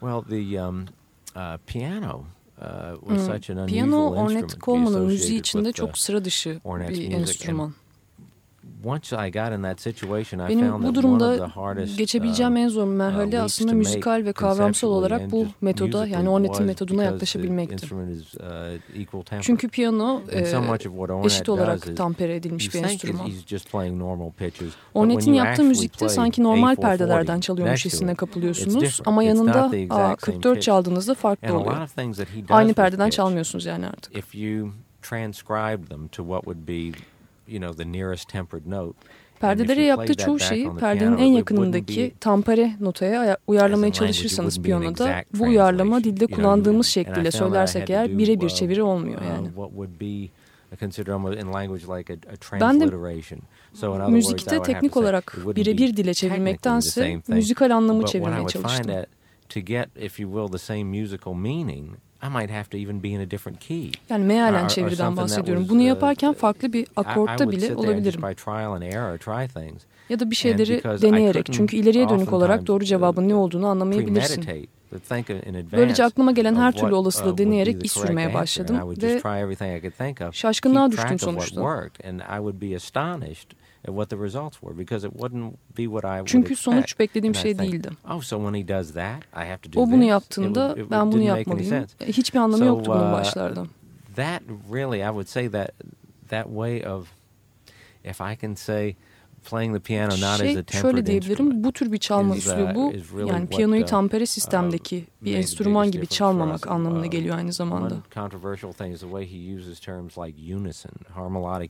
Well, 0.01 0.21
the 0.21 0.61
um, 0.61 0.87
uh, 1.35 1.57
piano 1.67 2.25
uh, 2.61 2.95
was 3.01 3.17
hmm. 3.17 3.33
such 3.33 3.49
an 3.49 3.57
unusual 3.57 3.67
Piyano 3.67 4.09
Ornette 4.09 4.59
Coleman'ın 4.59 5.05
müziği 5.05 5.39
içinde 5.39 5.71
çok 5.71 5.97
sıra 5.97 6.25
dışı 6.25 6.61
bir 6.65 7.11
enstrüman. 7.11 7.73
Benim 10.49 10.83
bu 10.83 10.95
durumda 10.95 11.49
geçebileceğim 11.97 12.53
uh, 12.53 12.59
en 12.59 12.67
zor 12.67 12.87
merhale 12.87 13.39
uh, 13.39 13.43
aslında 13.43 13.73
müzikal 13.73 14.21
ve 14.25 14.33
kavramsal 14.33 14.87
olarak 14.87 15.31
bu 15.31 15.47
metoda 15.61 16.07
yani 16.07 16.29
Ornette'in 16.29 16.65
metoduna 16.65 17.03
yaklaşabilmekti. 17.03 17.95
Uh, 17.95 19.41
Çünkü 19.41 19.69
piyano 19.69 20.21
e, 20.31 20.45
eşit 21.25 21.49
olarak 21.49 21.97
tampere 21.97 22.35
edilmiş 22.35 22.73
bir 22.73 22.83
enstrüman. 22.83 23.31
Ornette'in 24.93 25.33
yaptığı 25.33 25.63
müzikte 25.63 26.09
sanki 26.09 26.43
normal 26.43 26.75
perdelerden 26.75 27.39
çalıyormuş 27.39 27.85
hissine 27.85 28.15
kapılıyorsunuz 28.15 28.99
ama 29.05 29.23
yanında 29.23 29.67
A44 29.89 30.59
çaldığınızda 30.59 31.13
farklı 31.13 31.57
oluyor. 31.57 31.89
Aynı 32.49 32.73
perdeden 32.73 33.09
çalmıyorsunuz 33.09 33.65
yani 33.65 33.87
artık 33.87 34.15
transcribe 35.01 35.85
them 35.89 36.07
to 36.09 36.23
what 36.23 36.43
would 36.45 36.65
be 36.65 36.91
you 37.49 37.59
know, 37.59 37.83
the 37.83 37.91
nearest 37.91 38.29
tempered 38.29 38.65
note. 38.65 38.97
Perdelere 39.39 39.83
yaptığı 39.83 40.15
çoğu 40.15 40.39
şeyi 40.39 40.69
perdenin 40.79 41.17
en 41.17 41.25
yakınındaki 41.25 42.13
tampere 42.19 42.71
notaya 42.79 43.37
uyarlamaya 43.47 43.93
çalışırsanız 43.93 44.61
piyanoda 44.61 45.23
bu 45.33 45.43
uyarlama 45.43 46.03
dilde 46.03 46.27
kullandığımız 46.27 46.87
şekliyle 46.87 47.31
söylersek 47.31 47.89
eğer 47.89 48.17
birebir 48.17 48.45
uh, 48.45 48.49
çeviri 48.49 48.83
olmuyor 48.83 49.21
yani. 49.21 49.49
Ben 52.61 52.79
de 52.81 52.85
müzikte 54.11 54.61
teknik 54.61 54.97
olarak 54.97 55.37
birebir 55.55 55.97
dile 55.97 56.13
çevirmektense 56.13 57.21
müzikal 57.27 57.71
anlamı 57.71 58.05
çevirmeye 58.05 58.47
çalıştım. 58.47 58.91
I 62.23 62.27
might 62.29 62.51
have 62.51 62.63
to 62.63 62.77
even 62.77 63.03
be 63.03 63.07
in 63.07 63.19
a 63.19 63.31
different 63.31 63.59
key. 63.59 63.91
Yani 64.09 64.25
mealen 64.25 64.67
çeviriden 64.67 65.17
bahsediyorum. 65.17 65.65
Bunu 65.69 65.81
uh, 65.81 65.85
yaparken 65.87 66.33
farklı 66.33 66.73
bir 66.73 66.87
akortta 66.95 67.51
bile 67.51 67.75
olabilirim. 67.75 68.21
Ya 70.09 70.19
da 70.19 70.25
bir 70.25 70.31
bir 70.31 70.35
şeyleri 70.35 70.83
deneyerek. 71.01 71.45
Çünkü 71.53 71.77
ileriye 71.77 72.09
dönük 72.09 72.33
olarak 72.33 72.67
doğru 72.67 72.83
cevabın 72.83 73.29
ne 73.29 73.35
olduğunu 73.35 73.67
anlamayabilirsin. 73.67 74.41
Böylece 75.71 76.03
aklıma 76.03 76.31
gelen 76.31 76.55
her 76.55 76.71
türlü 76.71 76.95
olasılığı 76.95 77.37
deneyerek 77.37 77.85
iş 77.85 77.91
sürmeye 77.91 78.27
başladım 78.33 78.75
ve 79.03 79.19
şaşkınlığa 80.31 80.91
düştüm 80.91 81.19
sonuçta. 81.19 81.61
Çünkü 86.25 86.55
sonuç 86.55 86.99
beklediğim 86.99 87.35
şey 87.35 87.59
değildi. 87.59 87.89
Oh, 88.09 88.21
o 89.75 89.91
bunu 89.91 90.03
yaptığında 90.03 90.75
ben 90.91 91.11
bunu 91.11 91.21
yapmalıyım. 91.21 91.85
Hiçbir 92.01 92.39
anlamı 92.39 92.65
yoktu 92.65 92.91
bunun 92.91 93.09
uh, 93.09 93.13
başlarda. 93.13 93.65
That 94.15 94.41
really 94.71 94.99
I 94.99 95.07
would 95.07 95.27
say 95.27 95.51
that 95.51 95.71
that 96.29 96.45
way 96.45 96.87
of 96.87 97.07
if 98.03 98.21
I 98.21 98.37
can 98.41 98.53
say 98.53 98.95
şey 100.37 100.63
şöyle 100.81 101.05
diyebilirim 101.05 101.63
bu 101.63 101.71
tür 101.71 101.91
bir 101.91 101.97
çalma 101.97 102.35
üslubu 102.37 102.93
yani 103.27 103.47
piyanoyu 103.47 103.85
tampere 103.85 104.25
sistemdeki 104.25 105.05
bir 105.21 105.35
enstrüman 105.35 105.91
gibi 105.91 106.07
çalmamak 106.07 106.67
anlamına 106.67 107.05
geliyor 107.05 107.37
aynı 107.37 107.53
zamanda. 107.53 107.95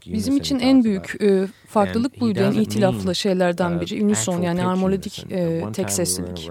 Bizim 0.05 0.37
için 0.37 0.59
en 0.59 0.83
büyük 0.83 1.21
e, 1.21 1.47
farklılık 1.67 2.19
buydu 2.21 2.39
en 2.39 2.51
itilaflı 2.51 3.15
şeylerden 3.15 3.81
biri 3.81 4.03
unison 4.05 4.41
yani 4.41 4.65
armonik 4.65 5.25
e, 5.31 5.63
tek 5.73 5.91
seslilik 5.91 6.49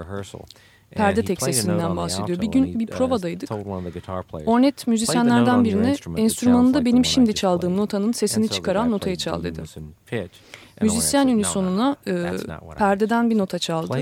perde 0.91 1.23
tek 1.23 1.41
sesinden 1.41 1.97
bahsediyor. 1.97 2.41
Bir 2.41 2.47
gün 2.47 2.79
bir 2.79 2.87
provadaydık. 2.87 3.49
Ornet 4.45 4.87
müzisyenlerden 4.87 5.63
birine 5.63 5.95
enstrümanında 6.17 6.85
benim 6.85 7.05
şimdi 7.05 7.33
çaldığım 7.35 7.77
notanın 7.77 8.11
sesini 8.11 8.49
çıkaran 8.49 8.91
notayı 8.91 9.15
çal 9.15 9.43
dedi. 9.43 9.61
Müzisyen 10.81 11.27
unisonuna 11.27 11.95
e, 12.07 12.31
perdeden 12.77 13.29
bir 13.29 13.37
nota 13.37 13.59
çaldı. 13.59 13.93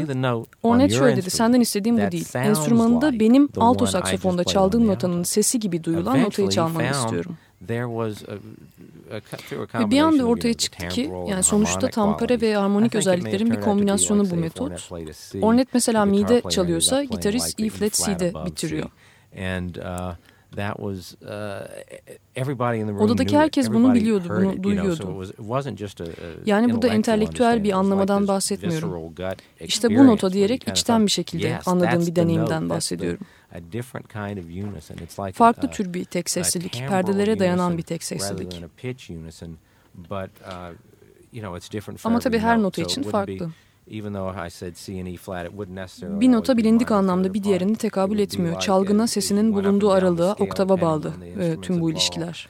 Ornet 0.64 0.94
şöyle 0.94 1.18
dedi, 1.18 1.30
senden 1.30 1.62
istediğim 1.62 1.98
bu 1.98 2.12
değil. 2.12 2.28
Enstrümanında 2.36 3.20
benim 3.20 3.50
alto 3.58 3.86
saksafonda 3.86 4.44
çaldığım 4.44 4.88
notanın 4.88 5.24
sesi 5.24 5.60
gibi 5.60 5.84
duyulan 5.84 6.24
notayı 6.24 6.50
çalmanı 6.50 6.90
istiyorum. 6.92 7.38
Ve 9.80 9.92
bir 9.92 10.00
anda 10.00 10.24
ortaya 10.26 10.54
çıktı 10.54 10.88
ki 10.88 11.12
yani 11.28 11.44
sonuçta 11.44 11.90
tampere 11.90 12.42
ve 12.42 12.58
armonik 12.58 12.96
özelliklerin 12.96 13.52
bir 13.52 13.62
kombinasyonu 13.62 14.30
bu 14.30 14.36
metot. 14.36 14.90
Ornet 15.42 15.68
mesela 15.74 16.06
mi'de 16.06 16.42
çalıyorsa 16.50 17.04
gitarist 17.04 17.60
E 17.60 17.70
flat 17.70 17.94
C'de 17.94 18.34
bitiriyor. 18.46 18.90
Uh, 23.00 23.02
Odadaki 23.04 23.38
herkes 23.38 23.66
bunu 23.74 23.94
biliyordu, 23.94 24.24
bunu 24.30 24.64
duyuyordu. 24.64 24.90
Yani 26.46 26.66
burada 26.74 26.88
entelektüel 26.98 27.64
bir 27.64 27.70
anlamadan 27.80 28.22
bahsetmiyorum. 28.28 28.90
İşte 29.60 29.90
bu 29.90 30.08
nota 30.08 30.34
diyerek 30.34 30.68
içten 30.72 31.06
bir 31.06 31.12
şekilde 31.12 31.48
anladığım 31.70 31.90
bir 32.08 32.16
deneyimden 32.16 32.48
bahsediyorum. 32.70 33.20
Farklı 35.38 35.68
tür 35.72 35.94
bir 35.94 36.06
tek 36.06 36.30
seslilik, 36.30 36.74
perdelere 36.90 37.40
dayanan 37.40 37.78
bir 37.78 37.84
tek 37.84 38.04
seslilik. 38.04 38.52
Ama 42.10 42.20
tabii 42.20 42.40
her 42.40 42.58
nota 42.64 42.82
için 42.82 43.02
farklı. 43.12 43.52
E 46.18 46.22
bir 46.22 46.32
nota 46.32 46.58
bilindik 46.58 46.92
anlamda 46.92 47.34
bir 47.34 47.44
diğerini 47.44 47.76
tekabül 47.76 48.20
etmiyor. 48.20 48.60
Çalgına 48.60 49.08
sesinin 49.08 49.54
bulunduğu 49.54 49.92
aralığa, 49.92 50.34
oktava 50.40 50.82
bağlı 50.82 51.14
e, 51.40 51.62
tüm 51.62 51.82
bu 51.82 51.92
ilişkiler. 51.92 52.50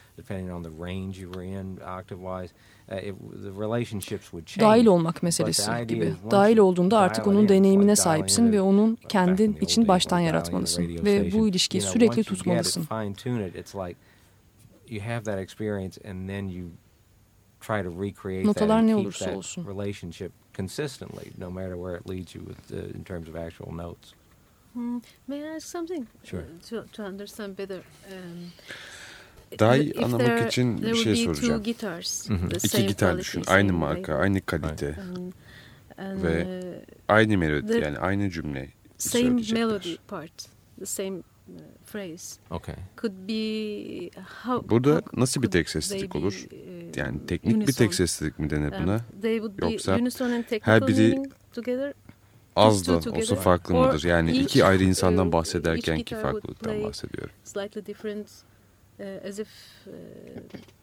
Dahil 4.60 4.86
olmak 4.86 5.22
meselesi 5.22 5.62
gibi. 5.88 6.04
Dahil 6.30 6.58
olduğunda 6.58 6.98
artık 6.98 7.26
onun 7.26 7.48
deneyimine 7.48 7.96
sahipsin 7.96 8.52
ve 8.52 8.60
onun 8.60 8.98
kendin 9.08 9.52
için 9.60 9.88
baştan 9.88 10.18
yaratmalısın. 10.20 10.82
Ve 11.04 11.32
bu 11.32 11.48
ilişkiyi 11.48 11.80
sürekli 11.92 12.22
tutmalısın. 12.24 12.86
Notalar 18.46 18.86
ne 18.86 18.96
olursa 18.96 19.24
olsun 19.36 19.66
consistently, 20.58 21.32
no 21.38 21.50
matter 21.50 21.76
where 21.76 21.96
it 22.00 22.06
leads 22.06 22.34
you 22.34 22.42
with, 22.48 22.60
uh, 22.72 22.96
in 22.98 23.04
terms 23.04 23.28
of 23.28 23.36
actual 23.36 23.72
notes. 23.72 24.14
Hmm. 24.74 24.98
May 25.26 25.42
I 25.44 25.56
ask 25.56 25.66
something? 25.66 26.06
Sure. 26.24 26.44
To, 26.68 26.84
to 26.92 27.02
understand 27.02 27.56
better. 27.56 27.82
Um, 28.12 28.52
Daha 29.58 29.76
iyi 29.76 29.94
anlamak 30.04 30.48
için 30.48 30.82
bir 30.82 30.94
şey 30.94 31.16
soracağım. 31.16 31.62
Guitars, 31.62 32.30
mm 32.30 32.48
İki 32.64 32.86
gitar 32.86 33.18
düşün. 33.18 33.42
Aynı 33.46 33.72
marka, 33.72 34.14
aynı 34.14 34.40
kalite. 34.40 34.96
And, 35.98 36.22
ve 36.22 36.44
uh, 36.44 36.82
aynı 37.08 37.38
melodi 37.38 37.72
yani 37.72 37.98
aynı 37.98 38.30
cümle 38.30 38.68
Same 38.98 39.42
melody 39.52 39.96
part. 40.08 40.48
The 40.78 40.86
same 40.86 41.16
uh, 41.18 41.22
phrase. 41.86 42.40
Okay. 42.50 42.74
Could 42.96 43.28
be 43.28 44.10
how, 44.44 44.68
Burada 44.68 44.94
how 44.94 45.20
nasıl 45.20 45.42
bir 45.42 45.50
tek 45.50 45.70
seslilik 45.70 46.16
olur? 46.16 46.46
Yani 46.96 47.26
teknik 47.26 47.56
unison. 47.56 47.68
bir 47.68 47.72
tek 47.72 47.94
seslilik 47.94 48.38
mi 48.38 48.50
denir 48.50 48.72
buna? 48.82 49.00
Yoksa 49.62 49.98
her 50.60 50.86
biri 50.86 51.22
az 52.56 52.88
da 52.88 53.10
olsa 53.10 53.36
farklı 53.36 53.74
mıdır? 53.74 54.04
Yani 54.04 54.36
iki 54.36 54.64
ayrı 54.64 54.84
insandan 54.84 55.32
bahsederken 55.32 56.02
ki 56.02 56.14
farklılıktan 56.14 56.82
bahsediyorum. 56.82 57.34
Uh, 59.00 59.04
as 59.28 59.38
if 59.38 59.48
uh, 59.86 59.92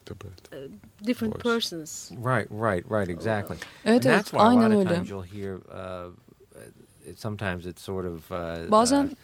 uh, 0.09 0.69
different 1.03 1.43
persons. 1.43 2.11
Right, 2.11 2.47
right, 2.49 2.85
right, 2.89 3.09
exactly. 3.09 3.57
Evet, 3.85 4.05
evet, 4.05 4.31
aynen 4.33 4.71
öyle. 4.71 5.03
Bazen 8.71 9.17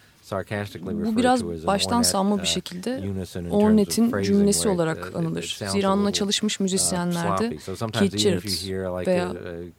bu 1.04 1.16
biraz 1.16 1.46
baştan 1.46 2.02
sanma 2.02 2.36
bir 2.36 2.42
uh, 2.42 2.46
şekilde 2.46 3.02
Ornet'in 3.50 4.22
cümlesi 4.22 4.68
olarak 4.68 5.10
uh, 5.12 5.18
anılır. 5.18 5.58
Zira 5.68 5.92
onunla 5.92 6.12
çalışmış 6.12 6.60
uh, 6.60 6.62
müzisyenlerde 6.62 7.56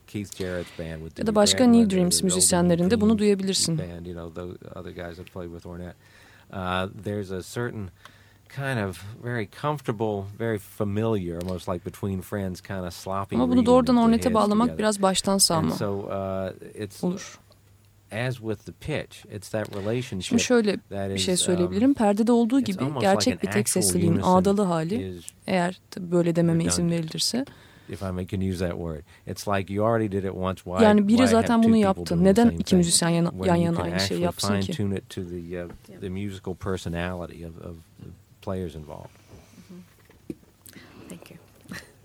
Keith 0.08 0.38
Jarrett 0.38 0.80
veya 0.80 0.98
ya 1.18 1.28
da 1.28 1.36
başka 1.36 1.66
New 1.66 1.96
Dreams 1.96 2.24
müzisyenlerinde 2.24 3.02
bunu 3.02 3.18
duyabilirsin. 3.18 3.82
kind 8.56 8.80
of 8.80 9.04
very 9.22 9.46
comfortable, 9.46 10.28
very 10.38 10.58
familiar, 10.58 11.38
almost 11.38 11.68
like 11.68 11.84
between 11.84 12.22
friends 12.22 12.62
kind 12.62 12.86
of 12.86 12.94
sloppy. 12.94 13.36
Ama 13.36 13.50
bunu 13.50 13.66
doğrudan 13.66 13.98
Ornet'e 13.98 14.34
bağlamak 14.34 14.78
biraz 14.80 15.02
baştan 15.02 15.38
sağma. 15.38 15.72
So, 15.72 16.00
uh, 16.00 16.52
it's, 16.76 17.04
Olur. 17.04 17.40
Şimdi 20.22 20.44
şöyle 20.44 20.78
bir 21.14 21.20
şey 21.20 21.34
um, 21.34 21.38
söyleyebilirim. 21.38 21.94
Perdede 21.94 22.32
olduğu 22.32 22.60
gibi 22.62 22.84
gerçek 23.00 23.44
bir 23.44 23.52
tek 23.52 23.70
sesliliğin 23.70 24.20
ağdalı 24.24 24.62
hali 24.62 25.20
eğer 25.48 25.82
böyle 26.00 26.36
dememe 26.36 26.64
izin 26.64 26.90
verilirse 26.92 27.46
yani 30.84 31.08
biri 31.08 31.28
zaten 31.28 31.64
bunu 31.64 31.76
yaptı. 31.78 32.24
Neden 32.24 32.50
iki 32.50 32.76
müzisyen 32.76 33.10
yan, 33.10 33.34
yan 33.46 33.56
yana 33.56 33.82
aynı 33.82 34.00
şeyi 34.00 34.22
yapsın 34.22 34.48
ki? 34.62 34.72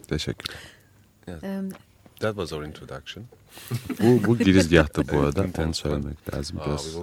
Teşekkür. 0.09 0.55
Um, 1.29 1.69
That 2.21 2.35
was 2.35 2.53
our 2.53 2.65
introduction. 2.65 3.25
Bu, 4.01 4.25
bu 4.27 4.39
girizgahtı 4.45 5.09
bu 5.09 5.21
arada. 5.21 5.47
Ben 5.59 5.73
söylemek 5.73 6.35
lazım. 6.35 6.61
Biraz 6.67 6.97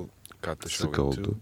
sıkı 0.68 1.04
oldu. 1.04 1.38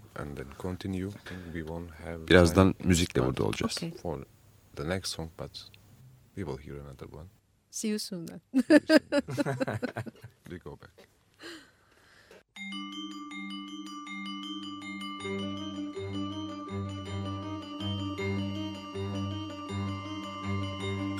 Birazdan 2.30 2.76
müzikle 2.84 3.26
burada 3.26 3.44
olacağız. 3.44 3.78
Okay. 3.78 4.24
The 4.76 4.89
next 4.89 5.13
song, 5.13 5.30
but 5.39 5.52
we 6.36 6.46
will 6.46 6.58
hear 6.58 6.78
another 6.86 7.08
one. 7.13 7.28
See 7.72 7.89
you 7.89 8.00
soon 8.00 8.26
then. 8.26 8.42
we 10.50 10.58
go 10.58 10.72
back. 10.72 10.94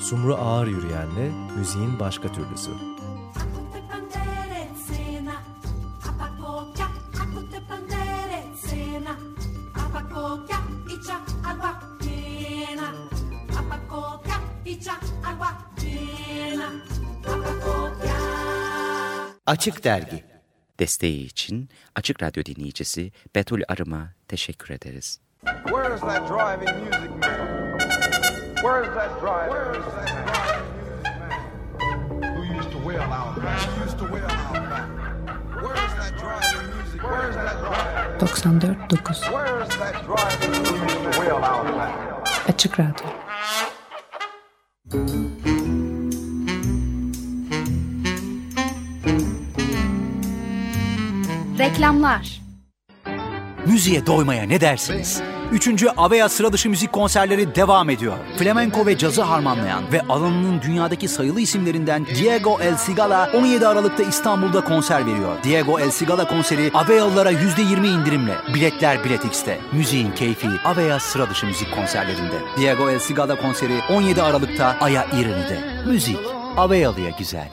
Sumru 0.00 0.34
Ağır 0.34 0.66
Yürüyen'le 0.66 1.32
müziğin 1.56 2.00
başka 2.00 2.32
türlüsü. 2.32 2.70
Açık 19.46 19.84
Dergi 19.84 20.24
Desteği 20.80 21.26
için 21.26 21.68
Açık 21.94 22.22
Radyo 22.22 22.44
dinleyicisi 22.44 23.12
Betül 23.34 23.62
Arım'a 23.68 24.12
teşekkür 24.28 24.74
ederiz. 24.74 25.20
Where 25.44 25.94
is 25.94 26.00
that 26.00 26.28
driving 26.28 26.70
music 26.84 27.10
man? 27.20 27.78
Where 28.54 28.82
is 28.82 28.88
that 28.94 29.20
driving 29.20 29.52
Where 29.52 29.78
is 29.78 29.84
that 29.84 30.08
driving 30.08 30.84
music 30.84 31.16
man? 31.20 31.32
Who 32.36 32.42
used 32.58 32.72
to 32.72 32.78
wail 32.78 33.02
out 33.02 33.42
back? 33.42 33.60
Who 33.60 33.84
used 33.84 33.98
to 33.98 34.04
wail 34.04 34.24
out 34.24 34.70
back? 34.70 34.88
94.9 38.20 39.30
Açık 42.48 42.80
Radyo 42.80 43.06
Reklamlar 51.74 52.40
Müziğe 53.66 54.06
doymaya 54.06 54.46
ne 54.46 54.60
dersiniz? 54.60 55.22
Üçüncü 55.52 55.88
Avea 55.88 56.28
sıradışı 56.28 56.70
müzik 56.70 56.92
konserleri 56.92 57.54
devam 57.54 57.90
ediyor. 57.90 58.14
Flamenco 58.38 58.86
ve 58.86 58.98
cazı 58.98 59.22
harmanlayan 59.22 59.92
ve 59.92 60.00
alanının 60.08 60.62
dünyadaki 60.62 61.08
sayılı 61.08 61.40
isimlerinden 61.40 62.06
Diego 62.06 62.58
El 62.60 62.76
Sigala 62.76 63.30
17 63.34 63.66
Aralık'ta 63.66 64.02
İstanbul'da 64.02 64.64
konser 64.64 65.06
veriyor. 65.06 65.36
Diego 65.44 65.78
El 65.78 65.90
Sigala 65.90 66.28
konseri 66.28 66.70
Avealılara 66.74 67.32
%20 67.32 67.86
indirimle. 67.86 68.34
Biletler 68.54 69.04
Bilet 69.04 69.24
X'te. 69.24 69.60
Müziğin 69.72 70.12
keyfi 70.12 70.48
Avea 70.64 71.00
sıradışı 71.00 71.46
müzik 71.46 71.74
konserlerinde. 71.74 72.36
Diego 72.56 72.90
El 72.90 72.98
Sigala 72.98 73.40
konseri 73.40 73.80
17 73.90 74.22
Aralık'ta 74.22 74.76
Aya 74.80 75.04
İrini'de. 75.04 75.60
Müzik 75.86 76.18
Avealı'ya 76.56 77.10
güzel. 77.18 77.48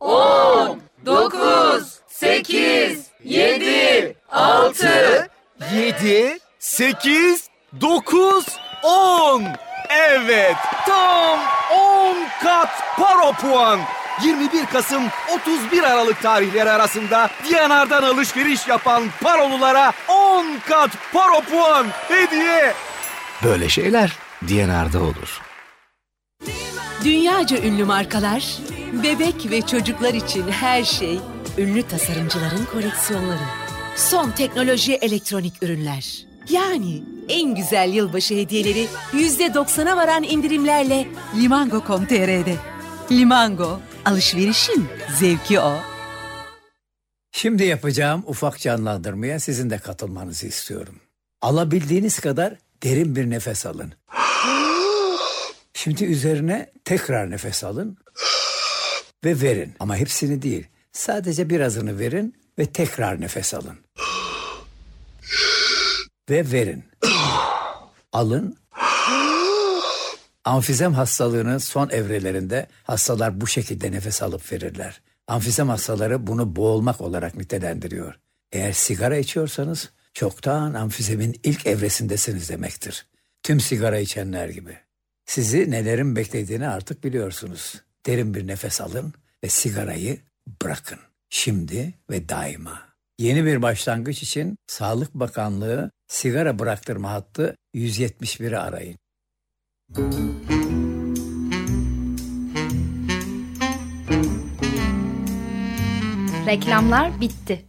10, 0.00 0.80
9, 1.06 2.00
8, 2.08 3.05
7, 3.26 4.16
6, 4.30 5.28
7, 5.74 6.38
8, 6.58 7.48
9, 7.80 8.46
10. 8.82 9.44
Evet, 9.90 10.56
tam 10.86 11.38
10 11.72 12.16
kat 12.42 12.68
paro 12.96 13.32
puan. 13.32 13.80
21 14.24 14.66
Kasım 14.66 15.02
31 15.40 15.82
Aralık 15.82 16.22
tarihleri 16.22 16.70
arasında 16.70 17.30
Diyanar'dan 17.48 18.02
alışveriş 18.02 18.68
yapan 18.68 19.02
parolulara 19.22 19.92
10 20.08 20.46
kat 20.68 20.90
paro 21.12 21.40
puan 21.40 21.86
hediye. 22.08 22.74
Böyle 23.44 23.68
şeyler 23.68 24.12
Diyanar'da 24.48 25.02
olur. 25.02 25.40
Dünyaca 27.04 27.58
ünlü 27.58 27.84
markalar, 27.84 28.56
bebek 28.92 29.50
ve 29.50 29.62
çocuklar 29.62 30.14
için 30.14 30.48
her 30.50 30.84
şey, 30.84 31.20
ünlü 31.58 31.82
tasarımcıların 31.82 32.64
koleksiyonları. 32.72 33.44
Son 33.96 34.30
teknoloji 34.30 34.94
elektronik 34.94 35.62
ürünler. 35.62 36.26
Yani 36.50 37.02
en 37.28 37.54
güzel 37.54 37.92
yılbaşı 37.92 38.34
hediyeleri 38.34 38.86
yüzde 39.12 39.54
doksana 39.54 39.96
varan 39.96 40.22
indirimlerle 40.22 41.06
Limango.com.tr'de. 41.36 42.56
Limango, 43.10 43.80
alışverişin 44.04 44.88
zevki 45.18 45.60
o. 45.60 45.78
Şimdi 47.32 47.64
yapacağım 47.64 48.24
ufak 48.26 48.58
canlandırmaya 48.58 49.40
sizin 49.40 49.70
de 49.70 49.78
katılmanızı 49.78 50.46
istiyorum. 50.46 51.00
Alabildiğiniz 51.42 52.18
kadar 52.20 52.54
derin 52.82 53.16
bir 53.16 53.30
nefes 53.30 53.66
alın. 53.66 53.92
Şimdi 55.74 56.04
üzerine 56.04 56.72
tekrar 56.84 57.30
nefes 57.30 57.64
alın 57.64 57.98
ve 59.24 59.40
verin. 59.40 59.74
Ama 59.80 59.96
hepsini 59.96 60.42
değil. 60.42 60.66
Sadece 60.96 61.50
birazını 61.50 61.98
verin 61.98 62.34
ve 62.58 62.66
tekrar 62.66 63.20
nefes 63.20 63.54
alın 63.54 63.78
ve 66.30 66.52
verin. 66.52 66.84
Alın. 68.12 68.56
Amfizem 70.44 70.94
hastalığının 70.94 71.58
son 71.58 71.88
evrelerinde 71.90 72.66
hastalar 72.82 73.40
bu 73.40 73.46
şekilde 73.46 73.92
nefes 73.92 74.22
alıp 74.22 74.52
verirler. 74.52 75.00
Amfizem 75.26 75.68
hastaları 75.68 76.26
bunu 76.26 76.56
boğulmak 76.56 77.00
olarak 77.00 77.34
nitelendiriyor. 77.34 78.14
Eğer 78.52 78.72
sigara 78.72 79.16
içiyorsanız 79.16 79.90
çoktan 80.14 80.74
amfizemin 80.74 81.40
ilk 81.42 81.66
evresindesiniz 81.66 82.50
demektir. 82.50 83.06
Tüm 83.42 83.60
sigara 83.60 83.98
içenler 83.98 84.48
gibi. 84.48 84.78
Sizi 85.24 85.70
nelerin 85.70 86.16
beklediğini 86.16 86.68
artık 86.68 87.04
biliyorsunuz. 87.04 87.82
Derin 88.06 88.34
bir 88.34 88.46
nefes 88.46 88.80
alın 88.80 89.14
ve 89.44 89.48
sigarayı 89.48 90.18
bırakın. 90.62 90.98
Şimdi 91.30 91.94
ve 92.10 92.28
daima. 92.28 92.82
Yeni 93.18 93.44
bir 93.44 93.62
başlangıç 93.62 94.22
için 94.22 94.56
Sağlık 94.66 95.14
Bakanlığı 95.14 95.90
sigara 96.08 96.58
bıraktırma 96.58 97.10
hattı 97.10 97.56
171'i 97.74 98.56
arayın. 98.56 98.96
Reklamlar 106.46 107.20
bitti. 107.20 107.64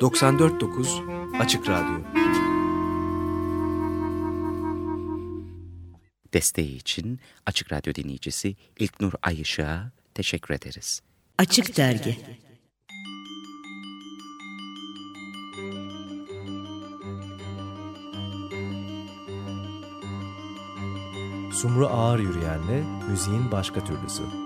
94.9 0.00 1.38
Açık 1.40 1.68
Radyo 1.68 1.98
Desteği 6.34 6.76
için 6.76 7.20
Açık 7.46 7.72
Radyo 7.72 7.94
dinleyicisi 7.94 8.56
İlknur 8.78 9.12
Ayışık'a 9.22 9.92
teşekkür 10.14 10.54
ederiz. 10.54 11.02
Açık 11.38 11.76
Dergi 11.76 12.18
Sumru 21.52 21.86
Ağır 21.86 22.18
Yürüyen'le 22.18 23.08
müziğin 23.10 23.52
başka 23.52 23.84
türlüsü. 23.84 24.45